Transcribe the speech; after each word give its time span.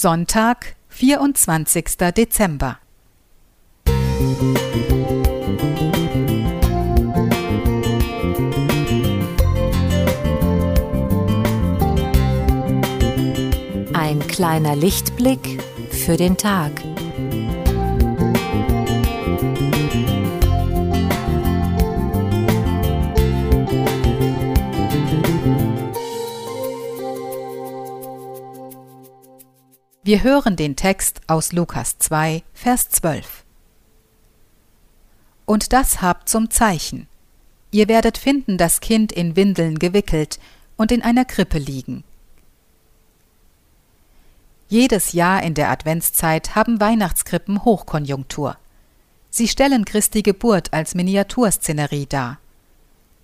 Sonntag, 0.00 0.76
24. 0.88 1.84
Dezember. 2.16 2.78
Ein 13.92 14.20
kleiner 14.26 14.74
Lichtblick 14.74 15.62
für 15.90 16.16
den 16.16 16.38
Tag. 16.38 16.72
Wir 30.02 30.22
hören 30.22 30.56
den 30.56 30.76
Text 30.76 31.20
aus 31.26 31.52
Lukas 31.52 31.98
2, 31.98 32.42
Vers 32.54 32.88
12. 32.88 33.44
Und 35.44 35.74
das 35.74 36.00
habt 36.00 36.30
zum 36.30 36.48
Zeichen. 36.48 37.06
Ihr 37.70 37.86
werdet 37.86 38.16
finden 38.16 38.56
das 38.56 38.80
Kind 38.80 39.12
in 39.12 39.36
Windeln 39.36 39.78
gewickelt 39.78 40.40
und 40.78 40.90
in 40.90 41.02
einer 41.02 41.26
Krippe 41.26 41.58
liegen. 41.58 42.02
Jedes 44.70 45.12
Jahr 45.12 45.42
in 45.42 45.52
der 45.52 45.68
Adventszeit 45.68 46.54
haben 46.54 46.80
Weihnachtskrippen 46.80 47.66
Hochkonjunktur. 47.66 48.56
Sie 49.28 49.48
stellen 49.48 49.84
Christi 49.84 50.22
Geburt 50.22 50.72
als 50.72 50.94
Miniaturszenerie 50.94 52.06
dar. 52.06 52.38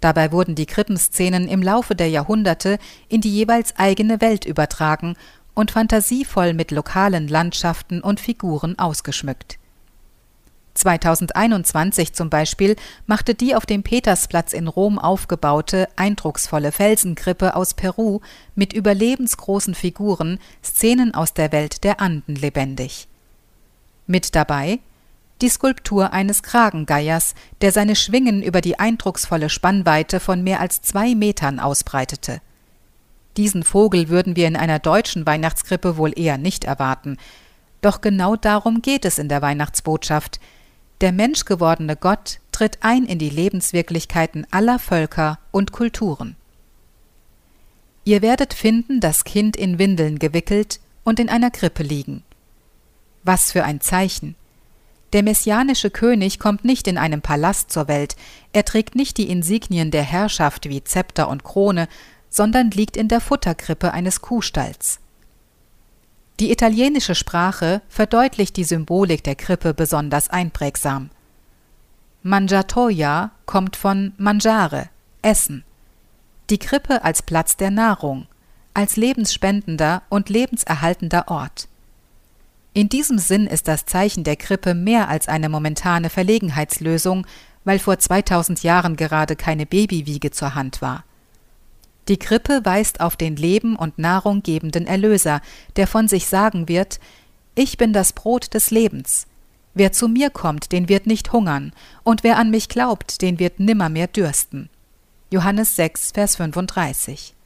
Dabei 0.00 0.30
wurden 0.30 0.54
die 0.54 0.66
Krippenszenen 0.66 1.48
im 1.48 1.62
Laufe 1.62 1.96
der 1.96 2.08
Jahrhunderte 2.08 2.78
in 3.08 3.20
die 3.20 3.34
jeweils 3.34 3.76
eigene 3.76 4.20
Welt 4.20 4.44
übertragen 4.44 5.16
und 5.54 5.70
fantasievoll 5.70 6.54
mit 6.54 6.70
lokalen 6.70 7.28
Landschaften 7.28 8.00
und 8.00 8.20
Figuren 8.20 8.78
ausgeschmückt. 8.78 9.58
2021 10.74 12.12
zum 12.12 12.30
Beispiel 12.30 12.76
machte 13.06 13.34
die 13.34 13.54
auf 13.54 13.66
dem 13.66 13.82
Petersplatz 13.82 14.52
in 14.52 14.68
Rom 14.68 14.98
aufgebaute, 14.98 15.88
eindrucksvolle 15.96 16.72
Felsenkrippe 16.72 17.54
aus 17.56 17.74
Peru 17.74 18.20
mit 18.54 18.72
überlebensgroßen 18.72 19.74
Figuren 19.74 20.38
Szenen 20.64 21.14
aus 21.14 21.34
der 21.34 21.52
Welt 21.52 21.84
der 21.84 22.00
Anden 22.00 22.36
lebendig. 22.36 23.08
Mit 24.06 24.34
dabei 24.34 24.78
die 25.40 25.48
Skulptur 25.48 26.12
eines 26.12 26.42
Kragengeiers, 26.42 27.34
der 27.62 27.72
seine 27.72 27.96
Schwingen 27.96 28.42
über 28.42 28.60
die 28.60 28.78
eindrucksvolle 28.78 29.48
Spannweite 29.48 30.20
von 30.20 30.42
mehr 30.42 30.60
als 30.60 30.82
zwei 30.82 31.14
Metern 31.14 31.60
ausbreitete. 31.60 32.40
Diesen 33.36 33.62
Vogel 33.62 34.08
würden 34.08 34.36
wir 34.36 34.48
in 34.48 34.56
einer 34.56 34.78
deutschen 34.78 35.26
Weihnachtskrippe 35.26 35.96
wohl 35.96 36.18
eher 36.18 36.38
nicht 36.38 36.64
erwarten. 36.64 37.16
Doch 37.80 38.00
genau 38.00 38.36
darum 38.36 38.82
geht 38.82 39.04
es 39.04 39.18
in 39.18 39.28
der 39.28 39.42
Weihnachtsbotschaft. 39.42 40.40
Der 41.00 41.12
menschgewordene 41.12 41.96
Gott 41.96 42.40
tritt 42.52 42.78
ein 42.80 43.04
in 43.04 43.18
die 43.18 43.30
Lebenswirklichkeiten 43.30 44.46
aller 44.50 44.78
Völker 44.78 45.38
und 45.50 45.72
Kulturen. 45.72 46.36
Ihr 48.04 48.22
werdet 48.22 48.54
finden 48.54 49.00
das 49.00 49.24
Kind 49.24 49.56
in 49.56 49.78
Windeln 49.78 50.18
gewickelt 50.18 50.80
und 51.04 51.20
in 51.20 51.28
einer 51.28 51.50
Krippe 51.50 51.82
liegen. 51.82 52.22
Was 53.22 53.52
für 53.52 53.64
ein 53.64 53.80
Zeichen. 53.80 54.34
Der 55.12 55.22
messianische 55.22 55.90
König 55.90 56.38
kommt 56.38 56.64
nicht 56.64 56.86
in 56.86 56.96
einem 56.96 57.20
Palast 57.20 57.70
zur 57.70 57.88
Welt, 57.88 58.16
er 58.52 58.64
trägt 58.64 58.94
nicht 58.94 59.16
die 59.16 59.28
Insignien 59.28 59.90
der 59.90 60.02
Herrschaft 60.02 60.68
wie 60.68 60.84
Zepter 60.84 61.28
und 61.28 61.44
Krone, 61.44 61.88
sondern 62.30 62.70
liegt 62.70 62.96
in 62.96 63.08
der 63.08 63.20
Futterkrippe 63.20 63.92
eines 63.92 64.22
Kuhstalls. 64.22 65.00
Die 66.38 66.50
italienische 66.50 67.14
Sprache 67.14 67.82
verdeutlicht 67.90 68.56
die 68.56 68.64
Symbolik 68.64 69.22
der 69.22 69.34
Krippe 69.34 69.74
besonders 69.74 70.30
einprägsam. 70.30 71.10
Mangiatoia 72.22 73.32
kommt 73.44 73.76
von 73.76 74.14
mangiare, 74.16 74.88
essen. 75.20 75.64
Die 76.48 76.58
Krippe 76.58 77.04
als 77.04 77.22
Platz 77.22 77.56
der 77.56 77.70
Nahrung, 77.70 78.26
als 78.72 78.96
lebensspendender 78.96 80.02
und 80.08 80.30
lebenserhaltender 80.30 81.28
Ort. 81.28 81.68
In 82.72 82.88
diesem 82.88 83.18
Sinn 83.18 83.46
ist 83.46 83.68
das 83.68 83.84
Zeichen 83.84 84.24
der 84.24 84.36
Krippe 84.36 84.74
mehr 84.74 85.08
als 85.08 85.28
eine 85.28 85.48
momentane 85.48 86.08
Verlegenheitslösung, 86.08 87.26
weil 87.64 87.78
vor 87.78 87.98
2000 87.98 88.62
Jahren 88.62 88.96
gerade 88.96 89.36
keine 89.36 89.66
Babywiege 89.66 90.30
zur 90.30 90.54
Hand 90.54 90.80
war. 90.80 91.04
Die 92.10 92.18
Krippe 92.18 92.62
weist 92.64 93.00
auf 93.00 93.16
den 93.16 93.36
Leben 93.36 93.76
und 93.76 93.96
Nahrung 93.96 94.42
gebenden 94.42 94.88
Erlöser, 94.88 95.40
der 95.76 95.86
von 95.86 96.08
sich 96.08 96.26
sagen 96.26 96.68
wird, 96.68 96.98
Ich 97.54 97.78
bin 97.78 97.92
das 97.92 98.12
Brot 98.12 98.52
des 98.52 98.72
Lebens. 98.72 99.28
Wer 99.74 99.92
zu 99.92 100.08
mir 100.08 100.28
kommt, 100.30 100.72
den 100.72 100.88
wird 100.88 101.06
nicht 101.06 101.32
hungern, 101.32 101.72
und 102.02 102.24
wer 102.24 102.36
an 102.36 102.50
mich 102.50 102.68
glaubt, 102.68 103.22
den 103.22 103.38
wird 103.38 103.60
nimmermehr 103.60 104.08
dürsten. 104.08 104.68
Johannes 105.30 105.76
6, 105.76 106.10
Vers 106.10 106.34
35. 106.34 107.36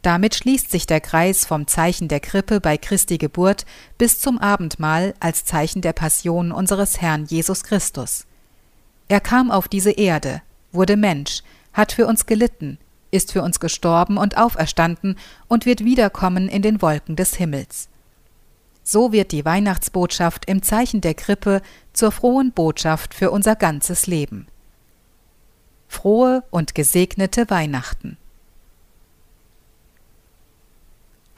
Damit 0.00 0.34
schließt 0.34 0.70
sich 0.70 0.86
der 0.86 1.02
Kreis 1.02 1.44
vom 1.44 1.66
Zeichen 1.66 2.08
der 2.08 2.20
Krippe 2.20 2.58
bei 2.58 2.78
Christi 2.78 3.18
Geburt 3.18 3.66
bis 3.98 4.18
zum 4.18 4.38
Abendmahl 4.38 5.12
als 5.20 5.44
Zeichen 5.44 5.82
der 5.82 5.92
Passion 5.92 6.52
unseres 6.52 7.02
Herrn 7.02 7.26
Jesus 7.26 7.64
Christus. 7.64 8.24
Er 9.08 9.20
kam 9.20 9.50
auf 9.50 9.68
diese 9.68 9.90
Erde, 9.90 10.40
wurde 10.72 10.96
Mensch, 10.96 11.42
hat 11.74 11.92
für 11.92 12.06
uns 12.06 12.24
gelitten, 12.24 12.78
ist 13.12 13.30
für 13.30 13.42
uns 13.42 13.60
gestorben 13.60 14.18
und 14.18 14.36
auferstanden 14.36 15.16
und 15.46 15.64
wird 15.66 15.84
wiederkommen 15.84 16.48
in 16.48 16.62
den 16.62 16.82
Wolken 16.82 17.14
des 17.14 17.36
Himmels. 17.36 17.88
So 18.82 19.12
wird 19.12 19.30
die 19.30 19.44
Weihnachtsbotschaft 19.44 20.46
im 20.46 20.62
Zeichen 20.62 21.00
der 21.00 21.14
Krippe 21.14 21.62
zur 21.92 22.10
frohen 22.10 22.50
Botschaft 22.50 23.14
für 23.14 23.30
unser 23.30 23.54
ganzes 23.54 24.08
Leben. 24.08 24.48
Frohe 25.86 26.42
und 26.50 26.74
gesegnete 26.74 27.48
Weihnachten. 27.48 28.16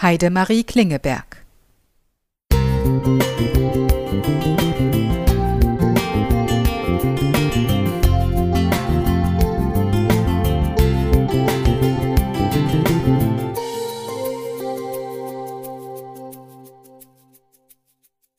Heidemarie 0.00 0.62
Klingeberg 0.62 1.41